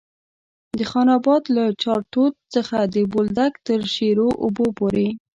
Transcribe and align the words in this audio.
د 0.77 0.79
خان 0.89 1.07
اباد 1.17 1.43
له 1.55 1.65
چارتوت 1.83 2.33
څخه 2.53 2.77
د 2.93 2.95
بولدک 3.11 3.53
تر 3.67 3.79
شیرو 3.93 4.29
اوبو 4.43 4.65
پورې. 4.77 5.07